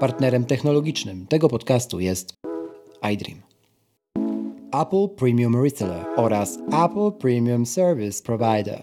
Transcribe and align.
Partnerem 0.00 0.44
technologicznym 0.44 1.26
tego 1.26 1.48
podcastu 1.48 2.00
jest 2.00 2.34
iDream. 3.12 3.40
Apple 4.82 5.08
Premium 5.16 5.64
Reseller 5.64 6.04
oraz 6.16 6.58
Apple 6.84 7.12
Premium 7.18 7.66
Service 7.66 8.22
Provider. 8.22 8.82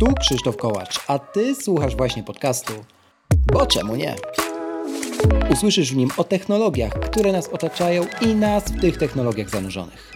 Tu 0.00 0.06
Krzysztof 0.20 0.56
Kołacz, 0.56 1.00
a 1.08 1.18
Ty 1.18 1.54
słuchasz 1.54 1.96
właśnie 1.96 2.22
podcastu, 2.22 2.72
bo 3.52 3.66
czemu 3.66 3.96
nie? 3.96 4.14
Usłyszysz 5.52 5.92
w 5.92 5.96
nim 5.96 6.10
o 6.16 6.24
technologiach, 6.24 6.92
które 6.92 7.32
nas 7.32 7.48
otaczają 7.48 8.02
i 8.20 8.34
nas 8.34 8.64
w 8.64 8.80
tych 8.80 8.96
technologiach 8.96 9.50
zanurzonych. 9.50 10.12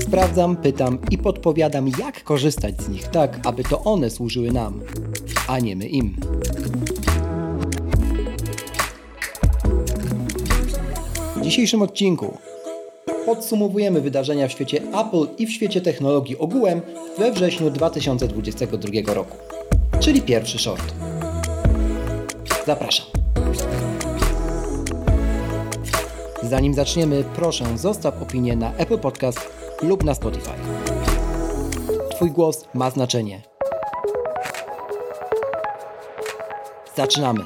Sprawdzam, 0.00 0.56
pytam 0.56 0.98
i 1.10 1.18
podpowiadam, 1.18 1.88
jak 1.98 2.24
korzystać 2.24 2.82
z 2.82 2.88
nich 2.88 3.08
tak, 3.08 3.40
aby 3.46 3.64
to 3.64 3.84
one 3.84 4.10
służyły 4.10 4.52
nam, 4.52 4.80
a 5.46 5.58
nie 5.58 5.76
my 5.76 5.86
im. 5.86 6.16
W 11.36 11.40
dzisiejszym 11.40 11.82
odcinku 11.82 12.38
podsumowujemy 13.26 14.00
wydarzenia 14.00 14.48
w 14.48 14.52
świecie 14.52 14.82
Apple 14.82 15.26
i 15.38 15.46
w 15.46 15.52
świecie 15.52 15.80
technologii 15.80 16.38
ogółem 16.38 16.80
we 17.18 17.32
wrześniu 17.32 17.70
2022 17.70 19.14
roku, 19.14 19.36
czyli 20.00 20.22
pierwszy 20.22 20.58
short. 20.58 20.94
Zapraszam. 22.66 23.06
Zanim 26.42 26.74
zaczniemy, 26.74 27.24
proszę 27.34 27.78
zostaw 27.78 28.22
opinię 28.22 28.56
na 28.56 28.76
Apple 28.76 28.98
Podcast 28.98 29.40
lub 29.82 30.04
na 30.04 30.14
Spotify. 30.14 30.50
Twój 32.10 32.30
głos 32.30 32.64
ma 32.74 32.90
znaczenie. 32.90 33.53
Zaczynamy. 36.96 37.44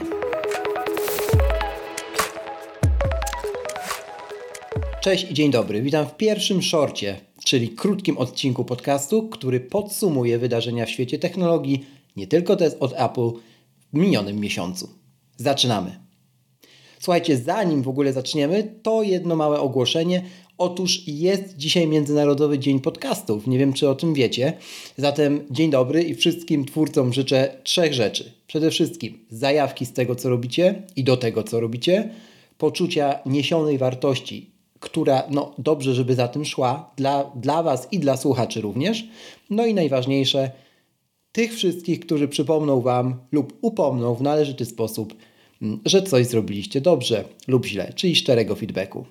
Cześć 5.01 5.31
i 5.31 5.35
dzień 5.35 5.51
dobry. 5.51 5.83
Witam 5.83 6.07
w 6.07 6.17
pierwszym 6.17 6.63
shorcie, 6.63 7.21
czyli 7.45 7.69
krótkim 7.69 8.19
odcinku 8.19 8.65
podcastu, 8.65 9.29
który 9.29 9.61
podsumuje 9.61 10.39
wydarzenia 10.39 10.87
w 10.87 10.91
świecie 10.91 11.19
technologii, 11.19 11.87
nie 12.17 12.27
tylko 12.27 12.57
te 12.57 12.79
od 12.81 12.93
Apple, 12.97 13.31
w 13.93 13.97
minionym 13.99 14.41
miesiącu. 14.41 14.89
Zaczynamy. 15.37 16.08
Słuchajcie, 17.01 17.37
zanim 17.37 17.83
w 17.83 17.89
ogóle 17.89 18.13
zaczniemy, 18.13 18.75
to 18.83 19.03
jedno 19.03 19.37
małe 19.37 19.61
ogłoszenie. 19.61 20.23
Otóż 20.59 21.03
jest 21.07 21.57
dzisiaj 21.57 21.87
Międzynarodowy 21.87 22.59
Dzień 22.59 22.81
Podcastów. 22.81 23.47
Nie 23.47 23.59
wiem, 23.59 23.73
czy 23.73 23.89
o 23.89 23.95
tym 23.95 24.15
wiecie. 24.15 24.53
Zatem 24.97 25.41
dzień 25.51 25.71
dobry 25.71 26.03
i 26.03 26.15
wszystkim 26.15 26.65
twórcom 26.65 27.13
życzę 27.13 27.57
trzech 27.63 27.95
rzeczy. 27.95 28.33
Przede 28.47 28.71
wszystkim 28.71 29.19
zajawki 29.31 29.87
z 29.87 29.93
tego, 29.93 30.15
co 30.15 30.29
robicie 30.29 30.83
i 30.97 31.05
do 31.05 31.17
tego, 31.17 31.43
co 31.43 31.61
robicie, 31.61 32.11
poczucia 32.59 33.19
niesionej 33.27 33.79
wartości, 33.79 34.51
która 34.81 35.23
no, 35.31 35.55
dobrze, 35.59 35.95
żeby 35.95 36.15
za 36.15 36.29
tym 36.29 36.45
szła, 36.45 36.91
dla, 36.97 37.31
dla 37.37 37.63
Was 37.63 37.89
i 37.93 37.99
dla 37.99 38.17
słuchaczy 38.17 38.61
również. 38.61 39.05
No 39.51 39.67
i 39.67 39.75
najważniejsze, 39.75 40.51
tych 41.33 41.55
wszystkich, 41.55 42.01
którzy 42.01 42.29
przypomną 42.29 42.81
Wam 42.81 43.17
lub 43.33 43.59
upomną 43.61 44.15
w 44.15 44.23
należyty 44.23 44.65
sposób, 44.65 45.15
że 45.85 46.03
coś 46.03 46.27
zrobiliście 46.27 46.81
dobrze 46.81 47.25
lub 47.49 47.67
źle, 47.67 47.93
czyli 47.93 48.17
szczerego 48.17 48.55
feedbacku. 48.55 49.07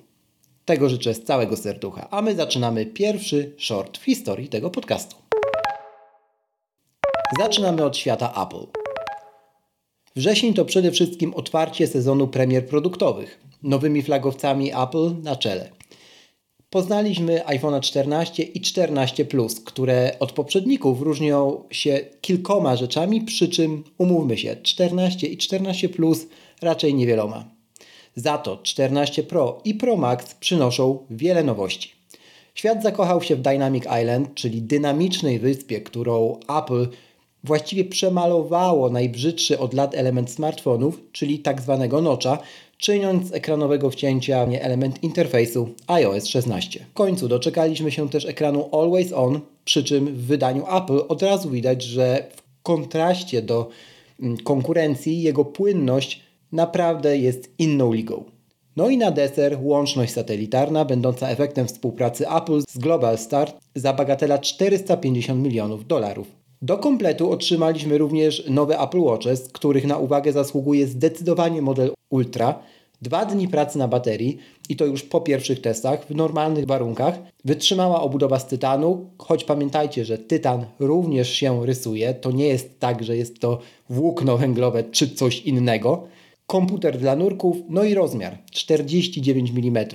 Tego 0.64 0.88
życzę 0.88 1.14
z 1.14 1.24
całego 1.24 1.56
serducha. 1.56 2.10
A 2.10 2.22
my 2.22 2.34
zaczynamy 2.34 2.86
pierwszy 2.86 3.54
short 3.58 3.98
w 3.98 4.04
historii 4.04 4.48
tego 4.48 4.70
podcastu. 4.70 5.16
Zaczynamy 7.38 7.84
od 7.84 7.96
świata 7.96 8.46
Apple. 8.46 8.66
Wrzesień 10.16 10.54
to 10.54 10.64
przede 10.64 10.90
wszystkim 10.92 11.34
otwarcie 11.34 11.86
sezonu 11.86 12.28
premier 12.28 12.66
produktowych, 12.66 13.40
nowymi 13.62 14.02
flagowcami 14.02 14.72
Apple 14.74 15.22
na 15.22 15.36
czele. 15.36 15.77
Poznaliśmy 16.70 17.46
iPhone 17.46 17.80
14 17.80 18.42
i 18.42 18.60
14 18.60 19.24
Plus, 19.24 19.60
które 19.60 20.16
od 20.20 20.32
poprzedników 20.32 21.02
różnią 21.02 21.64
się 21.70 22.00
kilkoma 22.20 22.76
rzeczami, 22.76 23.20
przy 23.20 23.48
czym 23.48 23.84
umówmy 23.98 24.38
się, 24.38 24.56
14 24.62 25.26
i 25.26 25.36
14 25.36 25.88
Plus 25.88 26.26
raczej 26.62 26.94
niewieloma. 26.94 27.44
Za 28.14 28.38
to 28.38 28.58
14 28.62 29.22
Pro 29.22 29.60
i 29.64 29.74
Pro 29.74 29.96
Max 29.96 30.34
przynoszą 30.34 30.98
wiele 31.10 31.44
nowości. 31.44 31.92
Świat 32.54 32.82
zakochał 32.82 33.22
się 33.22 33.36
w 33.36 33.42
Dynamic 33.42 33.84
Island, 33.84 34.34
czyli 34.34 34.62
dynamicznej 34.62 35.38
wyspie, 35.38 35.80
którą 35.80 36.40
Apple 36.58 36.88
właściwie 37.44 37.84
przemalowało 37.84 38.90
najbrzydszy 38.90 39.58
od 39.58 39.74
lat 39.74 39.94
element 39.94 40.30
smartfonów, 40.30 41.00
czyli 41.12 41.38
tak 41.38 41.60
zwanego 41.60 42.02
notcha, 42.02 42.38
czyniąc 42.78 43.28
z 43.28 43.32
ekranowego 43.32 43.90
wcięcia 43.90 44.46
element 44.60 45.02
interfejsu 45.02 45.68
iOS 45.86 46.26
16. 46.26 46.84
W 46.90 46.92
końcu 46.92 47.28
doczekaliśmy 47.28 47.90
się 47.90 48.08
też 48.08 48.26
ekranu 48.26 48.68
Always 48.72 49.12
On, 49.12 49.40
przy 49.64 49.84
czym 49.84 50.06
w 50.06 50.26
wydaniu 50.26 50.64
Apple 50.76 51.00
od 51.08 51.22
razu 51.22 51.50
widać, 51.50 51.82
że 51.82 52.26
w 52.36 52.62
kontraście 52.62 53.42
do 53.42 53.68
mm, 54.20 54.36
konkurencji 54.36 55.22
jego 55.22 55.44
płynność 55.44 56.22
naprawdę 56.52 57.18
jest 57.18 57.50
inną 57.58 57.92
ligą. 57.92 58.24
No 58.76 58.88
i 58.88 58.98
na 58.98 59.10
deser 59.10 59.58
łączność 59.62 60.12
satelitarna, 60.12 60.84
będąca 60.84 61.28
efektem 61.28 61.66
współpracy 61.66 62.28
Apple 62.28 62.60
z 62.68 62.78
Global 62.78 63.18
Start 63.18 63.56
za 63.74 63.92
bagatela 63.92 64.38
450 64.38 65.42
milionów 65.42 65.86
dolarów. 65.86 66.37
Do 66.62 66.78
kompletu 66.78 67.30
otrzymaliśmy 67.30 67.98
również 67.98 68.44
nowe 68.48 68.80
Apple 68.80 69.00
Watches, 69.00 69.44
z 69.44 69.48
których 69.48 69.86
na 69.86 69.98
uwagę 69.98 70.32
zasługuje 70.32 70.86
zdecydowanie 70.86 71.62
model 71.62 71.90
Ultra. 72.10 72.58
Dwa 73.02 73.24
dni 73.24 73.48
pracy 73.48 73.78
na 73.78 73.88
baterii 73.88 74.38
i 74.68 74.76
to 74.76 74.86
już 74.86 75.02
po 75.02 75.20
pierwszych 75.20 75.60
testach 75.60 76.06
w 76.06 76.14
normalnych 76.14 76.66
warunkach. 76.66 77.18
Wytrzymała 77.44 78.02
obudowa 78.02 78.38
z 78.38 78.46
tytanu, 78.46 79.10
choć 79.18 79.44
pamiętajcie, 79.44 80.04
że 80.04 80.18
tytan 80.18 80.66
również 80.78 81.30
się 81.30 81.66
rysuje. 81.66 82.14
To 82.14 82.30
nie 82.30 82.46
jest 82.46 82.80
tak, 82.80 83.04
że 83.04 83.16
jest 83.16 83.40
to 83.40 83.58
włókno 83.90 84.36
węglowe 84.36 84.84
czy 84.84 85.10
coś 85.14 85.40
innego 85.40 86.08
komputer 86.46 86.98
dla 86.98 87.16
nurków, 87.16 87.56
no 87.68 87.84
i 87.84 87.94
rozmiar 87.94 88.38
49 88.50 89.50
mm. 89.50 89.86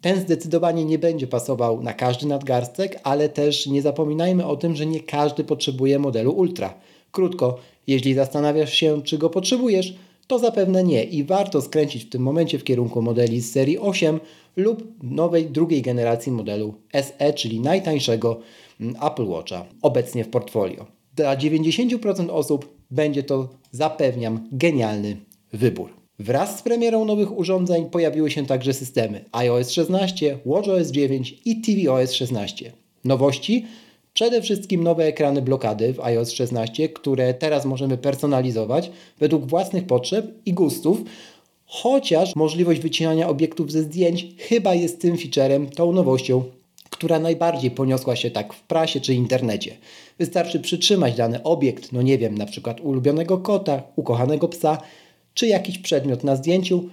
Ten 0.00 0.20
zdecydowanie 0.20 0.84
nie 0.84 0.98
będzie 0.98 1.26
pasował 1.26 1.82
na 1.82 1.92
każdy 1.92 2.26
nadgarstek, 2.26 3.00
ale 3.02 3.28
też 3.28 3.66
nie 3.66 3.82
zapominajmy 3.82 4.46
o 4.46 4.56
tym, 4.56 4.76
że 4.76 4.86
nie 4.86 5.00
każdy 5.00 5.44
potrzebuje 5.44 5.98
modelu 5.98 6.32
Ultra. 6.32 6.74
Krótko, 7.12 7.58
jeśli 7.86 8.14
zastanawiasz 8.14 8.72
się, 8.72 9.02
czy 9.02 9.18
go 9.18 9.30
potrzebujesz, 9.30 9.96
to 10.26 10.38
zapewne 10.38 10.84
nie 10.84 11.04
i 11.04 11.24
warto 11.24 11.62
skręcić 11.62 12.04
w 12.04 12.08
tym 12.08 12.22
momencie 12.22 12.58
w 12.58 12.64
kierunku 12.64 13.02
modeli 13.02 13.40
z 13.40 13.52
serii 13.52 13.78
8 13.78 14.20
lub 14.56 15.02
nowej 15.02 15.50
drugiej 15.50 15.82
generacji 15.82 16.32
modelu 16.32 16.74
SE, 16.92 17.32
czyli 17.32 17.60
najtańszego 17.60 18.40
mm, 18.80 18.96
Apple 19.02 19.26
Watcha 19.26 19.66
obecnie 19.82 20.24
w 20.24 20.28
portfolio. 20.28 20.86
Dla 21.14 21.36
90% 21.36 22.30
osób 22.30 22.76
będzie 22.90 23.22
to, 23.22 23.48
zapewniam, 23.70 24.48
genialny 24.52 25.16
wybór. 25.52 26.05
Wraz 26.18 26.58
z 26.58 26.62
premierą 26.62 27.04
nowych 27.04 27.38
urządzeń 27.38 27.90
pojawiły 27.90 28.30
się 28.30 28.46
także 28.46 28.72
systemy 28.72 29.24
iOS 29.32 29.70
16, 29.70 30.38
WatchOS 30.46 30.90
9 30.90 31.34
i 31.44 31.60
tvOS 31.60 32.12
16. 32.12 32.72
Nowości? 33.04 33.66
Przede 34.14 34.42
wszystkim 34.42 34.84
nowe 34.84 35.04
ekrany 35.04 35.42
blokady 35.42 35.92
w 35.92 36.00
iOS 36.00 36.30
16, 36.30 36.88
które 36.88 37.34
teraz 37.34 37.64
możemy 37.64 37.98
personalizować 37.98 38.90
według 39.18 39.46
własnych 39.46 39.86
potrzeb 39.86 40.26
i 40.46 40.52
gustów, 40.52 40.98
chociaż 41.66 42.36
możliwość 42.36 42.80
wycinania 42.80 43.28
obiektów 43.28 43.72
ze 43.72 43.82
zdjęć 43.82 44.26
chyba 44.38 44.74
jest 44.74 45.00
tym 45.00 45.18
featurem, 45.18 45.70
tą 45.70 45.92
nowością, 45.92 46.44
która 46.90 47.18
najbardziej 47.18 47.70
poniosła 47.70 48.16
się 48.16 48.30
tak 48.30 48.54
w 48.54 48.62
prasie 48.62 49.00
czy 49.00 49.14
internecie. 49.14 49.76
Wystarczy 50.18 50.60
przytrzymać 50.60 51.14
dany 51.14 51.42
obiekt, 51.42 51.92
no 51.92 52.02
nie 52.02 52.18
wiem, 52.18 52.38
na 52.38 52.46
przykład 52.46 52.80
ulubionego 52.80 53.38
kota, 53.38 53.82
ukochanego 53.96 54.48
psa, 54.48 54.78
czy 55.36 55.46
jakiś 55.46 55.78
przedmiot 55.78 56.24
na 56.24 56.36
zdjęciu, 56.36 56.88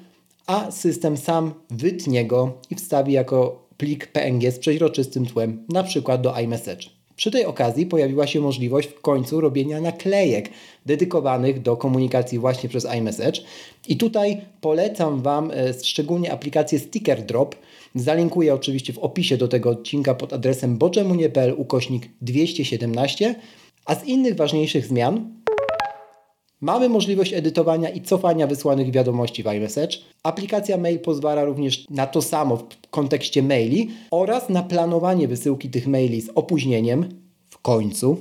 a 0.48 0.72
system 0.72 1.18
sam 1.18 1.54
wytnie 1.70 2.26
go 2.26 2.54
i 2.70 2.76
wstawi 2.76 3.14
jako 3.14 3.68
plik 3.78 4.08
PNG 4.08 4.52
z 4.52 4.60
przeźroczystym 4.60 5.26
tłem, 5.26 5.66
na 5.70 5.84
przykład 5.84 6.22
do 6.22 6.40
iMessage. 6.40 6.90
Przy 7.16 7.32
tej 7.32 7.46
okazji 7.46 7.86
pojawiła 7.86 8.28
się 8.28 8.42
możliwość 8.42 8.88
w 8.88 9.02
końcu 9.02 9.42
robienia 9.42 9.82
naklejek 9.82 10.50
dedykowanych 10.86 11.62
do 11.62 11.78
komunikacji 11.78 12.40
właśnie 12.40 12.70
przez 12.70 12.86
iMessage. 12.98 13.42
I 13.88 13.98
tutaj 13.98 14.42
polecam 14.62 15.22
Wam 15.22 15.52
e, 15.52 15.74
szczególnie 15.84 16.32
aplikację 16.32 16.80
Sticker 16.80 17.26
Drop. 17.26 17.56
Zalinkuję 17.96 18.54
oczywiście 18.54 18.94
w 18.94 19.00
opisie 19.00 19.38
do 19.38 19.48
tego 19.48 19.70
odcinka 19.70 20.16
pod 20.16 20.34
adresem 20.34 20.78
boczemunie.pl 20.78 21.54
ukośnik 21.58 22.10
217. 22.22 23.36
A 23.86 23.96
z 23.96 24.06
innych 24.06 24.36
ważniejszych 24.36 24.86
zmian 24.86 25.43
Mamy 26.64 26.90
możliwość 26.90 27.34
edytowania 27.34 27.90
i 27.90 28.02
cofania 28.02 28.48
wysłanych 28.48 28.92
wiadomości 28.92 29.44
w 29.44 29.48
iMessage. 29.48 29.98
Aplikacja 30.24 30.78
Mail 30.78 31.00
pozwala 31.00 31.46
również 31.46 31.90
na 31.90 32.08
to 32.08 32.22
samo 32.22 32.58
w 32.58 32.68
kontekście 32.90 33.44
maili 33.44 33.90
oraz 34.12 34.50
na 34.50 34.64
planowanie 34.64 35.28
wysyłki 35.28 35.70
tych 35.70 35.88
maili 35.88 36.22
z 36.22 36.30
opóźnieniem 36.36 37.06
w 37.50 37.58
końcu. 37.58 38.18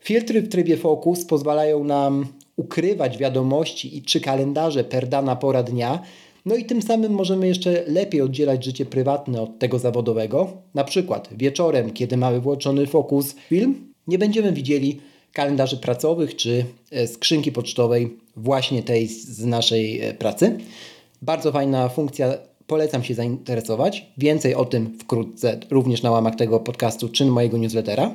Filtry 0.00 0.42
w 0.42 0.48
trybie 0.48 0.76
Focus 0.76 1.24
pozwalają 1.24 1.84
nam 1.84 2.26
ukrywać 2.56 3.18
wiadomości 3.18 3.96
i 3.96 4.02
czy 4.02 4.20
kalendarze 4.20 4.84
per 4.84 5.08
dana 5.08 5.36
pora 5.36 5.62
dnia. 5.62 6.02
No 6.44 6.54
i 6.54 6.64
tym 6.64 6.82
samym 6.82 7.12
możemy 7.12 7.46
jeszcze 7.46 7.84
lepiej 7.86 8.20
oddzielać 8.20 8.64
życie 8.64 8.86
prywatne 8.86 9.42
od 9.42 9.58
tego 9.58 9.78
zawodowego. 9.78 10.52
Na 10.74 10.84
przykład 10.84 11.28
wieczorem, 11.32 11.90
kiedy 11.90 12.16
mamy 12.16 12.40
włączony 12.40 12.86
fokus 12.86 13.34
film, 13.34 13.92
nie 14.06 14.18
będziemy 14.18 14.52
widzieli 14.52 15.00
kalendarzy 15.36 15.76
pracowych 15.76 16.36
czy 16.36 16.64
e, 16.90 17.06
skrzynki 17.06 17.52
pocztowej 17.52 18.16
właśnie 18.36 18.82
tej 18.82 19.08
z 19.08 19.44
naszej 19.44 20.00
e, 20.00 20.14
pracy. 20.14 20.58
Bardzo 21.22 21.52
fajna 21.52 21.88
funkcja, 21.88 22.34
polecam 22.66 23.04
się 23.04 23.14
zainteresować. 23.14 24.06
Więcej 24.18 24.54
o 24.54 24.64
tym 24.64 24.98
wkrótce 24.98 25.60
również 25.70 26.02
na 26.02 26.10
łamach 26.10 26.34
tego 26.34 26.60
podcastu 26.60 27.08
czyn 27.08 27.28
mojego 27.28 27.58
newslettera. 27.58 28.14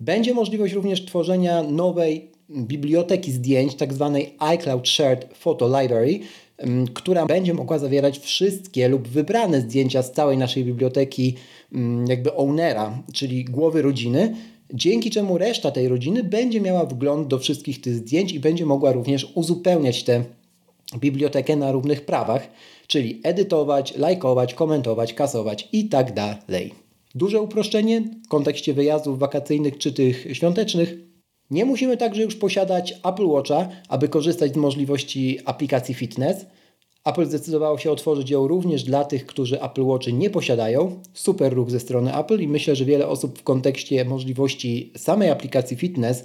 Będzie 0.00 0.34
możliwość 0.34 0.74
również 0.74 1.04
tworzenia 1.04 1.62
nowej 1.62 2.30
biblioteki 2.50 3.32
zdjęć, 3.32 3.74
tak 3.74 3.92
zwanej 3.92 4.34
iCloud 4.38 4.88
Shared 4.88 5.34
Photo 5.34 5.80
Library, 5.80 6.20
która 6.94 7.26
będzie 7.26 7.54
mogła 7.54 7.78
zawierać 7.78 8.18
wszystkie 8.18 8.88
lub 8.88 9.08
wybrane 9.08 9.60
zdjęcia 9.60 10.02
z 10.02 10.12
całej 10.12 10.38
naszej 10.38 10.64
biblioteki, 10.64 11.34
jakby 12.06 12.34
ownera, 12.34 13.02
czyli 13.12 13.44
głowy 13.44 13.82
rodziny, 13.82 14.34
dzięki 14.72 15.10
czemu 15.10 15.38
reszta 15.38 15.70
tej 15.70 15.88
rodziny 15.88 16.24
będzie 16.24 16.60
miała 16.60 16.86
wgląd 16.86 17.28
do 17.28 17.38
wszystkich 17.38 17.80
tych 17.80 17.94
zdjęć 17.94 18.32
i 18.32 18.40
będzie 18.40 18.66
mogła 18.66 18.92
również 18.92 19.32
uzupełniać 19.34 20.02
tę 20.04 20.24
bibliotekę 20.98 21.56
na 21.56 21.72
równych 21.72 22.04
prawach, 22.04 22.48
czyli 22.86 23.20
edytować, 23.22 23.96
lajkować, 23.96 24.54
komentować, 24.54 25.14
kasować 25.14 25.68
i 25.72 25.88
tak 25.88 26.14
dalej. 26.14 26.74
Duże 27.14 27.40
uproszczenie 27.40 28.02
w 28.26 28.28
kontekście 28.28 28.74
wyjazdów 28.74 29.18
wakacyjnych 29.18 29.78
czy 29.78 29.92
tych 29.92 30.26
świątecznych. 30.32 30.94
Nie 31.50 31.64
musimy 31.64 31.96
także 31.96 32.22
już 32.22 32.36
posiadać 32.36 32.94
Apple 33.04 33.26
Watcha, 33.26 33.68
aby 33.88 34.08
korzystać 34.08 34.52
z 34.52 34.56
możliwości 34.56 35.38
aplikacji 35.44 35.94
fitness. 35.94 36.46
Apple 37.04 37.26
zdecydowało 37.26 37.78
się 37.78 37.90
otworzyć 37.90 38.30
ją 38.30 38.48
również 38.48 38.84
dla 38.84 39.04
tych, 39.04 39.26
którzy 39.26 39.62
Apple 39.62 39.84
Watchy 39.84 40.12
nie 40.12 40.30
posiadają. 40.30 41.00
Super 41.14 41.54
ruch 41.54 41.70
ze 41.70 41.80
strony 41.80 42.16
Apple 42.16 42.40
i 42.40 42.48
myślę, 42.48 42.76
że 42.76 42.84
wiele 42.84 43.08
osób 43.08 43.38
w 43.38 43.42
kontekście 43.42 44.04
możliwości 44.04 44.92
samej 44.96 45.30
aplikacji 45.30 45.76
fitness 45.76 46.24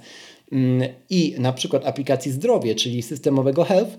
mm, 0.52 0.88
i 1.10 1.34
na 1.38 1.52
przykład 1.52 1.86
aplikacji 1.86 2.32
zdrowie, 2.32 2.74
czyli 2.74 3.02
systemowego 3.02 3.64
health, 3.64 3.98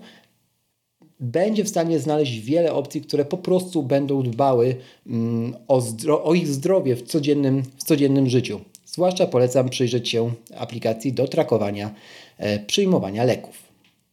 będzie 1.20 1.64
w 1.64 1.68
stanie 1.68 1.98
znaleźć 1.98 2.40
wiele 2.40 2.72
opcji, 2.72 3.00
które 3.00 3.24
po 3.24 3.38
prostu 3.38 3.82
będą 3.82 4.22
dbały 4.22 4.76
mm, 5.06 5.54
o, 5.68 5.82
o 6.24 6.34
ich 6.34 6.48
zdrowie 6.48 6.96
w 6.96 7.02
codziennym, 7.02 7.62
w 7.78 7.84
codziennym 7.84 8.28
życiu. 8.28 8.60
Zwłaszcza 8.86 9.26
polecam 9.26 9.68
przyjrzeć 9.68 10.08
się 10.08 10.32
aplikacji 10.56 11.12
do 11.12 11.28
trakowania 11.28 11.94
e, 12.38 12.58
przyjmowania 12.58 13.24
leków. 13.24 13.69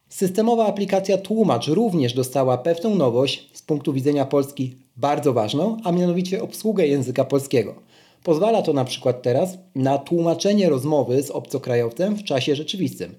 Systemowa 0.08 0.66
aplikacja 0.66 1.18
Tłumacz 1.18 1.68
również 1.68 2.14
dostała 2.14 2.58
pewną 2.58 2.94
nowość 2.94 3.50
z 3.52 3.62
punktu 3.62 3.92
widzenia 3.92 4.24
Polski 4.24 4.76
bardzo 4.96 5.32
ważną, 5.32 5.76
a 5.84 5.92
mianowicie 5.92 6.42
obsługę 6.42 6.86
języka 6.86 7.24
polskiego. 7.24 7.74
Pozwala 8.22 8.62
to 8.62 8.72
na 8.72 8.84
przykład 8.84 9.22
teraz 9.22 9.58
na 9.74 9.98
tłumaczenie 9.98 10.68
rozmowy 10.68 11.22
z 11.22 11.30
obcokrajowcem 11.30 12.16
w 12.16 12.24
czasie 12.24 12.56
rzeczywistym, 12.56 13.14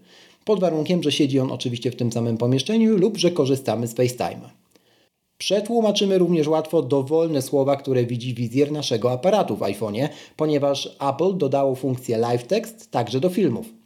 pod 0.45 0.59
warunkiem, 0.59 1.03
że 1.03 1.11
siedzi 1.11 1.39
on 1.39 1.51
oczywiście 1.51 1.91
w 1.91 1.95
tym 1.95 2.11
samym 2.11 2.37
pomieszczeniu 2.37 2.97
lub 2.97 3.17
że 3.17 3.31
korzystamy 3.31 3.87
z 3.87 3.93
FaceTime. 3.93 4.49
Przetłumaczymy 5.37 6.17
również 6.17 6.47
łatwo 6.47 6.81
dowolne 6.81 7.41
słowa, 7.41 7.75
które 7.75 8.05
widzi 8.05 8.33
wizjer 8.33 8.71
naszego 8.71 9.11
aparatu 9.11 9.55
w 9.55 9.59
iPhone'ie, 9.59 10.09
ponieważ 10.35 10.95
Apple 11.09 11.37
dodało 11.37 11.75
funkcję 11.75 12.17
Live 12.17 12.47
Text 12.47 12.91
także 12.91 13.19
do 13.19 13.29
filmów. 13.29 13.78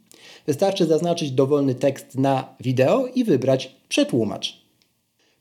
Wystarczy 0.46 0.86
zaznaczyć 0.86 1.30
dowolny 1.30 1.74
tekst 1.74 2.18
na 2.18 2.54
wideo 2.60 3.06
i 3.06 3.24
wybrać 3.24 3.74
przetłumacz. 3.88 4.64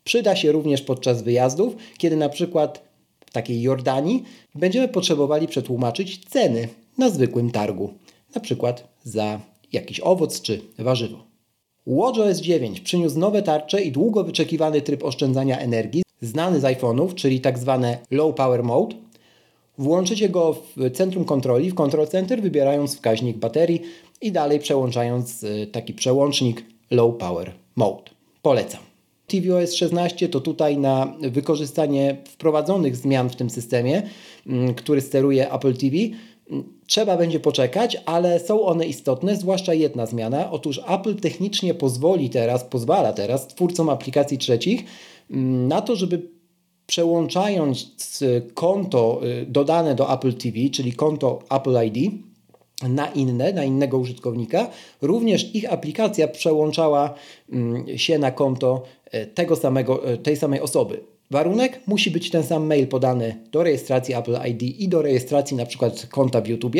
Przyda 0.03 0.35
się 0.35 0.51
również 0.51 0.81
podczas 0.81 1.21
wyjazdów, 1.21 1.75
kiedy 1.97 2.17
na 2.17 2.29
przykład 2.29 2.83
w 3.25 3.31
takiej 3.31 3.61
Jordanii 3.61 4.23
będziemy 4.55 4.87
potrzebowali 4.87 5.47
przetłumaczyć 5.47 6.25
ceny 6.25 6.67
na 6.97 7.09
zwykłym 7.09 7.51
targu, 7.51 7.93
na 8.35 8.41
przykład 8.41 8.87
za 9.03 9.39
jakiś 9.73 9.99
owoc 9.99 10.41
czy 10.41 10.61
warzywo. 10.79 11.23
WatchOS 11.87 12.39
9 12.39 12.79
przyniósł 12.79 13.19
nowe 13.19 13.41
tarcze 13.41 13.81
i 13.81 13.91
długo 13.91 14.23
wyczekiwany 14.23 14.81
tryb 14.81 15.03
oszczędzania 15.03 15.59
energii, 15.59 16.03
znany 16.21 16.59
z 16.59 16.63
iPhone'ów, 16.63 17.13
czyli 17.15 17.41
tak 17.41 17.59
zwane 17.59 17.97
Low 18.11 18.35
Power 18.35 18.63
Mode. 18.63 18.95
Włączycie 19.77 20.29
go 20.29 20.53
w 20.53 20.91
centrum 20.91 21.25
kontroli, 21.25 21.71
w 21.71 21.75
Control 21.75 22.07
Center, 22.07 22.41
wybierając 22.41 22.95
wskaźnik 22.95 23.37
baterii 23.37 23.81
i 24.21 24.31
dalej 24.31 24.59
przełączając 24.59 25.43
y, 25.43 25.67
taki 25.71 25.93
przełącznik 25.93 26.65
Low 26.91 27.17
Power 27.17 27.53
Mode. 27.75 28.11
Polecam. 28.41 28.81
tvOS 29.27 29.73
16 29.73 30.29
to 30.29 30.39
tutaj 30.39 30.77
na 30.77 31.13
wykorzystanie 31.21 32.17
wprowadzonych 32.25 32.95
zmian 32.95 33.29
w 33.29 33.35
tym 33.35 33.49
systemie, 33.49 34.03
mm, 34.47 34.73
który 34.73 35.01
steruje 35.01 35.51
Apple 35.51 35.73
TV, 35.73 35.97
Trzeba 36.87 37.17
będzie 37.17 37.39
poczekać, 37.39 37.97
ale 38.05 38.39
są 38.39 38.65
one 38.65 38.85
istotne, 38.85 39.35
zwłaszcza 39.35 39.73
jedna 39.73 40.05
zmiana. 40.05 40.51
Otóż 40.51 40.81
Apple 40.87 41.15
technicznie 41.15 41.73
pozwoli 41.73 42.29
teraz, 42.29 42.63
pozwala 42.63 43.13
teraz 43.13 43.47
twórcom 43.47 43.89
aplikacji 43.89 44.37
trzecich 44.37 44.83
mm, 45.31 45.67
na 45.67 45.81
to, 45.81 45.95
żeby 45.95 46.29
przełączając 46.87 47.91
konto 48.53 49.21
y, 49.23 49.45
dodane 49.45 49.95
do 49.95 50.13
Apple 50.13 50.33
TV, 50.33 50.57
czyli 50.71 50.93
konto 50.93 51.39
Apple 51.49 51.77
ID, 51.85 52.11
na 52.89 53.07
inne, 53.07 53.53
na 53.53 53.63
innego 53.63 53.97
użytkownika, 53.97 54.69
również 55.01 55.55
ich 55.55 55.73
aplikacja 55.73 56.27
przełączała 56.27 57.13
mm, 57.51 57.97
się 57.97 58.19
na 58.19 58.31
konto 58.31 58.83
y, 59.13 59.27
tego 59.27 59.55
samego, 59.55 60.11
y, 60.13 60.17
tej 60.17 60.37
samej 60.37 60.61
osoby. 60.61 60.99
Warunek 61.31 61.81
musi 61.87 62.11
być 62.11 62.29
ten 62.29 62.43
sam 62.43 62.65
mail 62.65 62.87
podany 62.87 63.35
do 63.51 63.63
rejestracji 63.63 64.15
Apple 64.15 64.37
ID 64.49 64.61
i 64.61 64.87
do 64.87 65.01
rejestracji 65.01 65.57
na 65.57 65.65
przykład 65.65 66.07
konta 66.11 66.41
w 66.41 66.47
YouTube, 66.47 66.75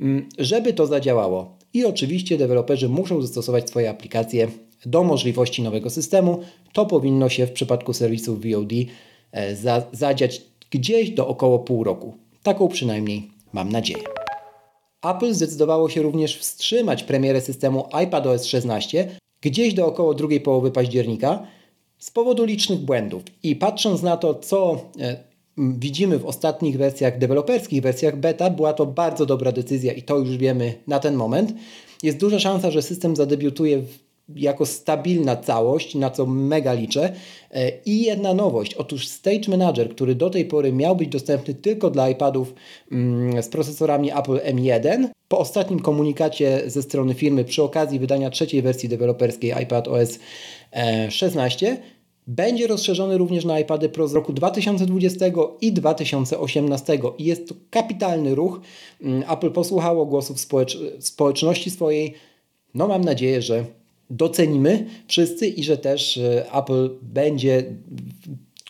mm, 0.00 0.28
żeby 0.38 0.72
to 0.72 0.86
zadziałało. 0.86 1.56
I 1.74 1.84
oczywiście 1.84 2.38
deweloperzy 2.38 2.88
muszą 2.88 3.22
zastosować 3.22 3.68
swoje 3.68 3.90
aplikacje 3.90 4.48
do 4.86 5.04
możliwości 5.04 5.62
nowego 5.62 5.90
systemu. 5.90 6.38
To 6.72 6.86
powinno 6.86 7.28
się 7.28 7.46
w 7.46 7.52
przypadku 7.52 7.92
serwisów 7.92 8.40
VOD 8.40 8.72
za, 9.54 9.82
zadziać 9.92 10.42
gdzieś 10.70 11.10
do 11.10 11.28
około 11.28 11.58
pół 11.58 11.84
roku. 11.84 12.14
Taką 12.42 12.68
przynajmniej 12.68 13.30
mam 13.52 13.72
nadzieję. 13.72 14.04
Apple 15.02 15.34
zdecydowało 15.34 15.88
się 15.88 16.02
również 16.02 16.38
wstrzymać 16.38 17.02
premierę 17.02 17.40
systemu 17.40 17.88
iPadOS 17.92 18.44
16 18.44 19.08
gdzieś 19.40 19.74
do 19.74 19.86
około 19.86 20.14
drugiej 20.14 20.40
połowy 20.40 20.70
października, 20.70 21.46
z 21.98 22.10
powodu 22.10 22.44
licznych 22.44 22.78
błędów. 22.78 23.22
I 23.42 23.56
patrząc 23.56 24.02
na 24.02 24.16
to, 24.16 24.34
co 24.34 24.80
e, 25.00 25.16
widzimy 25.58 26.18
w 26.18 26.26
ostatnich 26.26 26.78
wersjach 26.78 27.18
deweloperskich, 27.18 27.82
wersjach 27.82 28.16
beta, 28.16 28.50
była 28.50 28.72
to 28.72 28.86
bardzo 28.86 29.26
dobra 29.26 29.52
decyzja 29.52 29.92
i 29.92 30.02
to 30.02 30.18
już 30.18 30.36
wiemy 30.36 30.74
na 30.86 31.00
ten 31.00 31.14
moment. 31.14 31.52
Jest 32.02 32.18
duża 32.18 32.38
szansa, 32.38 32.70
że 32.70 32.82
system 32.82 33.16
zadebiutuje 33.16 33.82
jako 34.36 34.66
stabilna 34.66 35.36
całość, 35.36 35.94
na 35.94 36.10
co 36.10 36.26
mega 36.26 36.72
liczę. 36.72 37.12
E, 37.50 37.72
I 37.86 38.02
jedna 38.02 38.34
nowość, 38.34 38.74
otóż 38.74 39.08
Stage 39.08 39.48
Manager, 39.48 39.90
który 39.90 40.14
do 40.14 40.30
tej 40.30 40.44
pory 40.44 40.72
miał 40.72 40.96
być 40.96 41.08
dostępny 41.08 41.54
tylko 41.54 41.90
dla 41.90 42.10
iPadów 42.10 42.54
mm, 42.92 43.42
z 43.42 43.48
procesorami 43.48 44.10
Apple 44.10 44.38
M1, 44.38 45.08
po 45.28 45.38
ostatnim 45.38 45.80
komunikacie 45.80 46.62
ze 46.66 46.82
strony 46.82 47.14
firmy 47.14 47.44
przy 47.44 47.62
okazji 47.62 47.98
wydania 47.98 48.30
trzeciej 48.30 48.62
wersji 48.62 48.88
deweloperskiej 48.88 49.62
iPad 49.62 49.88
OS 49.88 50.18
16 51.10 51.76
będzie 52.26 52.66
rozszerzony 52.66 53.18
również 53.18 53.44
na 53.44 53.60
iPady 53.60 53.88
Pro 53.88 54.08
z 54.08 54.14
roku 54.14 54.32
2020 54.32 55.26
i 55.60 55.72
2018 55.72 56.98
i 57.18 57.24
jest 57.24 57.48
to 57.48 57.54
kapitalny 57.70 58.34
ruch. 58.34 58.60
Mm, 59.02 59.24
Apple 59.30 59.50
posłuchało 59.50 60.06
głosów 60.06 60.40
społecz 60.40 60.78
społeczności 61.00 61.70
swojej. 61.70 62.14
No 62.74 62.88
mam 62.88 63.04
nadzieję, 63.04 63.42
że 63.42 63.64
docenimy 64.10 64.86
wszyscy 65.08 65.46
i 65.46 65.64
że 65.64 65.78
też 65.78 66.16
e, 66.16 66.52
Apple 66.52 66.90
będzie 67.02 67.64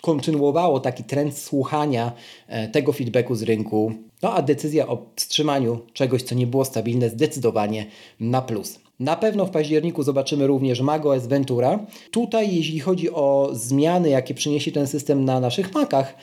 kontynuowało 0.00 0.80
taki 0.80 1.04
trend 1.04 1.38
słuchania 1.38 2.12
e, 2.48 2.68
tego 2.68 2.92
feedbacku 2.92 3.34
z 3.34 3.42
rynku. 3.42 3.92
No 4.22 4.32
a 4.34 4.42
decyzja 4.42 4.88
o 4.88 5.06
wstrzymaniu 5.16 5.80
czegoś, 5.92 6.22
co 6.22 6.34
nie 6.34 6.46
było 6.46 6.64
stabilne, 6.64 7.10
zdecydowanie 7.10 7.86
na 8.20 8.42
plus. 8.42 8.80
Na 9.00 9.16
pewno 9.16 9.46
w 9.46 9.50
październiku 9.50 10.02
zobaczymy 10.02 10.46
również 10.46 10.80
macOS 10.80 11.26
Ventura. 11.26 11.86
Tutaj, 12.10 12.56
jeśli 12.56 12.80
chodzi 12.80 13.10
o 13.10 13.50
zmiany, 13.52 14.08
jakie 14.10 14.34
przyniesie 14.34 14.72
ten 14.72 14.86
system 14.86 15.24
na 15.24 15.40
naszych 15.40 15.74
Macach, 15.74 16.14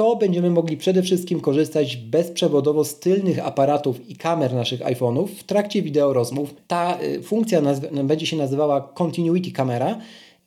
to 0.00 0.16
będziemy 0.16 0.50
mogli 0.50 0.76
przede 0.76 1.02
wszystkim 1.02 1.40
korzystać 1.40 1.96
bezprzewodowo 1.96 2.84
z 2.84 2.98
tylnych 2.98 3.46
aparatów 3.46 4.08
i 4.08 4.16
kamer 4.16 4.54
naszych 4.54 4.80
iPhone'ów 4.80 5.26
w 5.26 5.44
trakcie 5.44 5.82
wideo 5.82 6.12
rozmów. 6.12 6.54
Ta 6.66 6.98
y, 7.02 7.22
funkcja 7.22 7.62
będzie 8.04 8.26
się 8.26 8.36
nazywała 8.36 8.80
Continuity 8.80 9.52
Camera. 9.52 9.98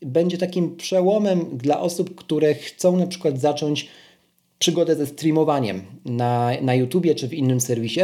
Będzie 0.01 0.37
takim 0.37 0.75
przełomem 0.75 1.57
dla 1.57 1.79
osób, 1.79 2.15
które 2.15 2.53
chcą 2.53 2.97
na 2.97 3.07
przykład 3.07 3.39
zacząć 3.39 3.87
przygodę 4.59 4.95
ze 4.95 5.05
streamowaniem 5.05 5.81
na, 6.05 6.51
na 6.61 6.75
YouTubie 6.75 7.15
czy 7.15 7.27
w 7.27 7.33
innym 7.33 7.61
serwisie 7.61 8.01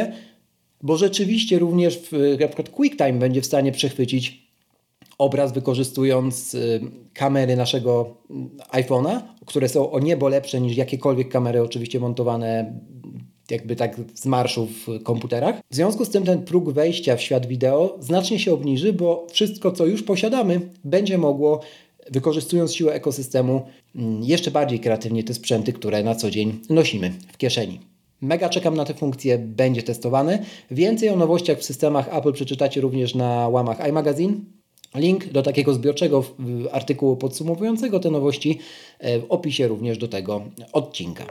bo 0.81 0.97
rzeczywiście 0.97 1.59
również 1.59 1.97
w, 1.97 2.37
na 2.39 2.47
przykład 2.47 2.69
QuickTime 2.69 3.13
będzie 3.13 3.41
w 3.41 3.45
stanie 3.45 3.71
przechwycić 3.71 4.48
obraz 5.19 5.53
wykorzystując 5.53 6.53
y, 6.53 6.81
kamery 7.13 7.55
naszego 7.55 8.15
mm, 8.29 8.49
iPhone'a, 8.71 9.21
które 9.45 9.69
są 9.69 9.91
o 9.91 9.99
niebo 9.99 10.29
lepsze 10.29 10.61
niż 10.61 10.77
jakiekolwiek 10.77 11.29
kamery 11.29 11.61
oczywiście 11.61 11.99
montowane 11.99 12.73
jakby 13.51 13.75
tak 13.75 13.95
z 14.15 14.25
marszu 14.25 14.67
w 14.67 15.03
komputerach. 15.03 15.55
W 15.71 15.75
związku 15.75 16.05
z 16.05 16.09
tym 16.09 16.23
ten 16.23 16.43
próg 16.43 16.71
wejścia 16.71 17.15
w 17.15 17.21
świat 17.21 17.45
wideo 17.45 17.97
znacznie 17.99 18.39
się 18.39 18.53
obniży, 18.53 18.93
bo 18.93 19.27
wszystko, 19.31 19.71
co 19.71 19.85
już 19.85 20.03
posiadamy, 20.03 20.61
będzie 20.83 21.17
mogło, 21.17 21.59
wykorzystując 22.11 22.75
siłę 22.75 22.93
ekosystemu, 22.93 23.61
mm, 23.95 24.23
jeszcze 24.23 24.51
bardziej 24.51 24.79
kreatywnie 24.79 25.23
te 25.23 25.33
sprzęty, 25.33 25.73
które 25.73 26.03
na 26.03 26.15
co 26.15 26.31
dzień 26.31 26.59
nosimy 26.69 27.13
w 27.33 27.37
kieszeni. 27.37 27.79
Mega 28.21 28.49
czekam 28.49 28.75
na 28.75 28.85
te 28.85 28.93
funkcje, 28.93 29.37
będzie 29.37 29.83
testowane. 29.83 30.39
Więcej 30.71 31.09
o 31.09 31.15
nowościach 31.15 31.57
w 31.57 31.63
systemach 31.63 32.17
Apple 32.17 32.33
przeczytacie 32.33 32.81
również 32.81 33.15
na 33.15 33.49
łamach 33.49 33.87
iMagazine. 33.89 34.33
Link 34.95 35.25
do 35.25 35.41
takiego 35.41 35.73
zbiorczego 35.73 36.23
artykułu 36.71 37.17
podsumowującego 37.17 37.99
te 37.99 38.11
nowości 38.11 38.59
e, 38.99 39.19
w 39.19 39.25
opisie 39.29 39.67
również 39.67 39.97
do 39.97 40.07
tego 40.07 40.41
odcinka. 40.73 41.25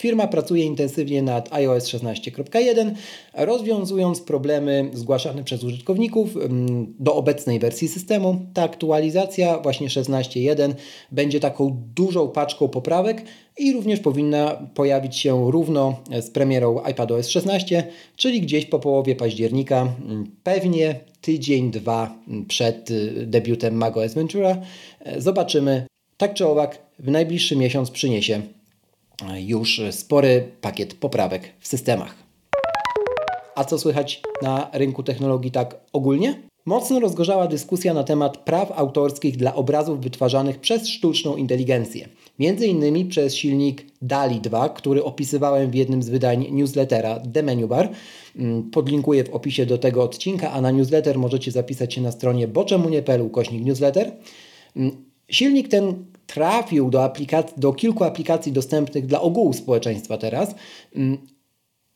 Firma 0.00 0.26
pracuje 0.26 0.64
intensywnie 0.64 1.22
nad 1.22 1.52
iOS 1.52 1.84
16.1, 1.84 2.90
rozwiązując 3.34 4.20
problemy 4.20 4.90
zgłaszane 4.92 5.44
przez 5.44 5.64
użytkowników 5.64 6.36
mm, 6.36 6.94
do 6.98 7.14
obecnej 7.14 7.58
wersji 7.58 7.88
systemu. 7.88 8.40
Ta 8.54 8.62
aktualizacja, 8.62 9.58
właśnie 9.58 9.88
16.1, 9.88 10.74
będzie 11.12 11.40
taką 11.40 11.82
dużą 11.94 12.28
paczką 12.28 12.68
poprawek 12.68 13.24
i 13.58 13.72
również 13.72 14.00
powinna 14.00 14.68
pojawić 14.74 15.16
się 15.16 15.50
równo 15.50 15.96
z 16.20 16.30
premierą 16.30 16.82
iPadOS 16.84 17.28
16, 17.28 17.86
czyli 18.16 18.40
gdzieś 18.40 18.66
po 18.66 18.78
połowie 18.78 19.16
października, 19.16 19.80
mm, 20.06 20.30
pewnie 20.42 21.09
tydzień, 21.20 21.70
dwa 21.70 22.14
przed 22.48 22.90
y, 22.90 23.26
debiutem 23.26 23.74
macOS 23.74 24.14
Ventura. 24.14 24.56
Zobaczymy. 25.18 25.86
Tak 26.16 26.34
czy 26.34 26.46
owak, 26.46 26.78
w 26.98 27.10
najbliższy 27.10 27.56
miesiąc 27.56 27.90
przyniesie 27.90 28.42
już 29.36 29.80
spory 29.90 30.48
pakiet 30.60 30.94
poprawek 30.94 31.52
w 31.58 31.68
systemach. 31.68 32.14
A 33.54 33.64
co 33.64 33.78
słychać 33.78 34.22
na 34.42 34.70
rynku 34.72 35.02
technologii 35.02 35.50
tak 35.50 35.76
ogólnie? 35.92 36.42
Mocno 36.66 37.00
rozgorzała 37.00 37.46
dyskusja 37.46 37.94
na 37.94 38.04
temat 38.04 38.36
praw 38.36 38.72
autorskich 38.72 39.36
dla 39.36 39.54
obrazów 39.54 40.00
wytwarzanych 40.00 40.58
przez 40.58 40.88
sztuczną 40.88 41.36
inteligencję. 41.36 42.08
Między 42.40 42.66
innymi 42.66 43.04
przez 43.04 43.34
silnik 43.34 43.86
DALI 44.02 44.40
2, 44.40 44.68
który 44.68 45.04
opisywałem 45.04 45.70
w 45.70 45.74
jednym 45.74 46.02
z 46.02 46.08
wydań 46.08 46.46
newslettera 46.50 47.20
The 47.32 47.42
Menu 47.42 47.68
Bar. 47.68 47.90
Mm, 48.36 48.70
podlinkuję 48.70 49.24
w 49.24 49.30
opisie 49.30 49.66
do 49.66 49.78
tego 49.78 50.02
odcinka, 50.02 50.50
a 50.50 50.60
na 50.60 50.70
newsletter 50.70 51.18
możecie 51.18 51.50
zapisać 51.50 51.94
się 51.94 52.00
na 52.00 52.12
stronie 52.12 52.48
boczemunie.pl 52.48 53.30
kośnik 53.30 53.64
newsletter. 53.64 54.12
Mm, 54.76 55.04
silnik 55.28 55.68
ten 55.68 56.04
trafił 56.26 56.90
do, 56.90 57.04
aplikacji, 57.04 57.54
do 57.56 57.72
kilku 57.72 58.04
aplikacji 58.04 58.52
dostępnych 58.52 59.06
dla 59.06 59.20
ogółu 59.20 59.52
społeczeństwa 59.52 60.18
teraz. 60.18 60.54
Mm, 60.96 61.18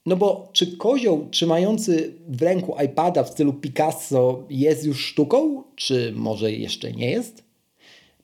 no 0.06 0.16
bo 0.16 0.48
czy 0.52 0.76
kozioł 0.76 1.28
trzymający 1.30 2.14
w 2.28 2.42
ręku 2.42 2.76
iPada 2.84 3.24
w 3.24 3.28
stylu 3.28 3.52
Picasso 3.52 4.42
jest 4.50 4.84
już 4.84 5.06
sztuką, 5.06 5.62
czy 5.76 6.12
może 6.16 6.52
jeszcze 6.52 6.92
nie 6.92 7.10
jest? 7.10 7.43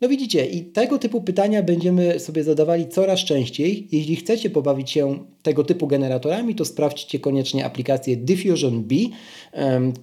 No 0.00 0.09
widzicie, 0.09 0.47
i 0.47 0.64
tego 0.64 0.99
typu 0.99 1.21
pytania 1.21 1.62
będziemy 1.62 2.21
sobie 2.21 2.45
zadawali 2.45 2.88
coraz 2.88 3.21
częściej. 3.21 3.88
Jeśli 3.92 4.16
chcecie 4.16 4.50
pobawić 4.50 4.90
się 4.90 5.19
tego 5.42 5.64
typu 5.64 5.87
generatorami, 5.87 6.54
to 6.54 6.64
sprawdźcie 6.64 7.21
koniecznie 7.21 7.64
aplikację 7.64 8.16
Diffusion 8.16 8.85
B, 8.85 8.95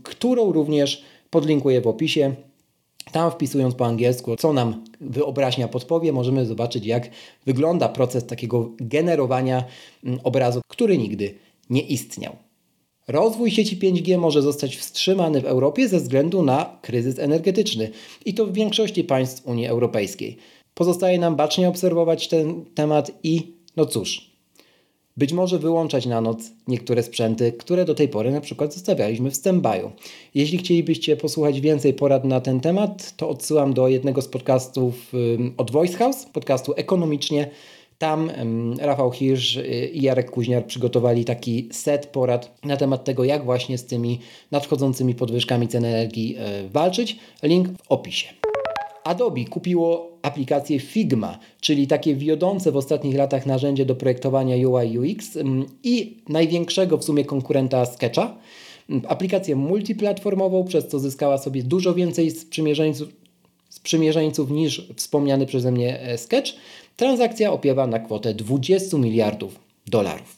którą 0.04 0.52
również 0.52 1.04
podlinkuję 1.30 1.82
w 1.82 1.88
opisie. 1.88 2.36
Tam 3.12 3.32
wpisując 3.32 3.76
po 3.76 3.86
angielsku, 3.86 4.36
co 4.36 4.54
nam 4.54 4.84
wyobraźnia 5.02 5.68
podpowie, 5.68 6.14
możemy 6.14 6.46
zobaczyć, 6.46 6.86
jak 6.86 7.10
wygląda 7.46 7.90
proces 7.90 8.26
takiego 8.26 8.72
generowania 8.80 9.64
mm, 10.04 10.20
obrazu, 10.24 10.62
który 10.68 10.98
nigdy 10.98 11.36
nie 11.70 11.82
istniał. 11.82 12.47
Rozwój 13.08 13.52
sieci 13.52 13.78
5G 13.78 14.18
może 14.18 14.42
zostać 14.42 14.76
wstrzymany 14.76 15.42
w 15.42 15.46
Europie 15.46 15.88
ze 15.88 15.98
względu 15.98 16.44
na 16.44 16.78
kryzys 16.82 17.20
energetyczny 17.20 17.90
i 18.26 18.34
to 18.34 18.46
w 18.46 18.54
większości 18.54 19.04
państw 19.04 19.48
Unii 19.48 19.68
Europejskiej. 19.68 20.38
Pozostaje 20.74 21.20
nam 21.20 21.36
bacznie 21.36 21.70
obserwować 21.70 22.28
ten 22.28 22.66
temat 22.76 23.12
i, 23.24 23.54
no 23.76 23.86
cóż, 23.86 24.32
być 25.18 25.34
może 25.34 25.60
wyłączać 25.60 26.06
na 26.06 26.22
noc 26.22 26.38
niektóre 26.68 27.04
sprzęty, 27.04 27.52
które 27.52 27.86
do 27.86 27.96
tej 27.96 28.10
pory 28.10 28.32
na 28.32 28.42
przykład 28.42 28.74
zostawialiśmy 28.74 29.32
w 29.32 29.34
standby'u. 29.34 29.90
Jeśli 30.36 30.58
chcielibyście 30.58 31.18
posłuchać 31.18 31.62
więcej 31.62 31.94
porad 31.94 32.26
na 32.26 32.42
ten 32.42 32.60
temat, 32.60 33.18
to 33.18 33.30
odsyłam 33.30 33.74
do 33.74 33.88
jednego 33.88 34.22
z 34.22 34.28
podcastów 34.28 35.12
od 35.58 35.72
Voice 35.72 35.98
House, 35.98 36.26
podcastu 36.34 36.74
Ekonomicznie. 36.76 37.50
Tam 37.98 38.32
Rafał 38.80 39.12
Hirsch 39.12 39.58
y, 39.58 39.90
i 39.94 40.02
Jarek 40.02 40.32
Kuźniar 40.32 40.66
przygotowali 40.66 41.26
taki 41.26 41.70
set 41.72 42.08
porad 42.08 42.58
na 42.64 42.78
temat 42.78 43.04
tego, 43.04 43.24
jak 43.24 43.46
właśnie 43.46 43.78
z 43.78 43.86
tymi 43.86 44.20
nadchodzącymi 44.52 45.16
podwyżkami 45.16 45.68
cen 45.68 45.86
energii 45.86 46.36
e, 46.40 46.70
walczyć. 46.70 47.18
Link 47.44 47.68
w 47.68 47.92
opisie. 47.92 48.28
Adobe 49.04 49.46
kupiło 49.46 50.18
aplikację 50.22 50.80
Figma, 50.80 51.40
czyli 51.62 51.88
takie 51.88 52.16
wiodące 52.16 52.72
w 52.72 52.78
ostatnich 52.78 53.16
latach 53.16 53.46
narzędzie 53.46 53.86
do 53.86 53.96
projektowania 53.96 54.70
UI 54.70 54.98
UX 54.98 55.38
i 55.84 56.18
największego 56.30 56.98
w 56.98 57.04
sumie 57.04 57.26
konkurenta 57.26 57.86
Sketcha. 57.86 58.38
Aplikację 59.08 59.56
multiplatformową, 59.56 60.64
przez 60.64 60.88
co 60.88 61.00
zyskała 61.00 61.38
sobie 61.38 61.64
dużo 61.64 61.94
więcej 61.94 62.32
sprzymierzeńców, 62.32 63.10
sprzymierzeńców 63.70 64.52
niż 64.52 64.88
wspomniany 64.96 65.46
przeze 65.46 65.72
mnie 65.72 66.02
e, 66.02 66.18
Sketch. 66.18 66.52
Transakcja 66.96 67.52
opiewa 67.52 67.88
na 67.88 68.00
kwotę 68.00 68.34
20 68.34 68.98
miliardów 68.98 69.60
dolarów. 69.88 70.38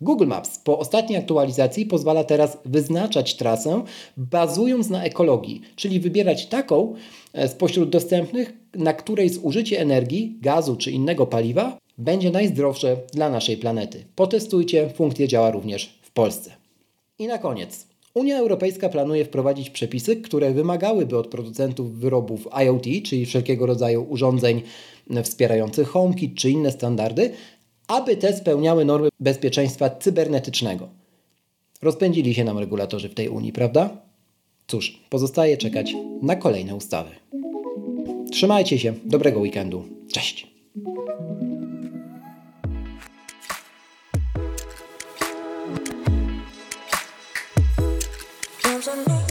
Google 0.00 0.26
Maps 0.26 0.58
po 0.58 0.78
ostatniej 0.78 1.18
aktualizacji 1.18 1.86
pozwala 1.86 2.24
teraz 2.24 2.58
wyznaczać 2.64 3.34
trasę 3.34 3.82
bazując 4.16 4.90
na 4.90 5.04
ekologii, 5.04 5.60
czyli 5.76 6.00
wybierać 6.00 6.46
taką 6.46 6.94
e, 7.32 7.48
spośród 7.48 7.90
dostępnych, 7.90 8.52
na 8.74 8.92
której 8.92 9.28
zużycie 9.28 9.80
energii, 9.80 10.38
gazu 10.40 10.76
czy 10.76 10.90
innego 10.90 11.26
paliwa 11.26 11.78
będzie 11.98 12.30
najzdrowsze 12.30 12.96
dla 13.12 13.30
naszej 13.30 13.56
planety. 13.56 14.04
Potestujcie, 14.14 14.90
funkcja 14.90 15.26
działa 15.26 15.50
również 15.50 15.98
w 16.02 16.10
Polsce. 16.10 16.50
I 17.18 17.26
na 17.26 17.38
koniec. 17.38 17.86
Unia 18.16 18.38
Europejska 18.38 18.88
planuje 18.88 19.24
wprowadzić 19.24 19.70
przepisy, 19.70 20.16
które 20.16 20.52
wymagałyby 20.52 21.18
od 21.18 21.26
producentów 21.26 21.98
wyrobów 21.98 22.48
IoT, 22.64 22.84
czyli 23.04 23.26
wszelkiego 23.26 23.66
rodzaju 23.66 24.06
urządzeń 24.08 24.62
wspierających 25.22 25.88
HomeKit 25.88 26.34
czy 26.34 26.50
inne 26.50 26.72
standardy, 26.72 27.30
aby 27.88 28.16
te 28.16 28.36
spełniały 28.36 28.84
normy 28.84 29.08
bezpieczeństwa 29.20 29.90
cybernetycznego. 29.90 30.88
Rozpędzili 31.82 32.34
się 32.34 32.44
nam 32.44 32.58
regulatorzy 32.58 33.08
w 33.08 33.14
tej 33.14 33.28
Unii, 33.28 33.52
prawda? 33.52 34.02
Cóż, 34.66 35.00
pozostaje 35.10 35.56
czekać 35.56 35.94
na 36.22 36.36
kolejne 36.36 36.74
ustawy. 36.74 37.10
Trzymajcie 38.32 38.78
się, 38.78 38.94
dobrego 39.04 39.40
weekendu. 39.40 39.84
Cześć! 40.12 40.46
don't 48.96 49.08
know. 49.08 49.25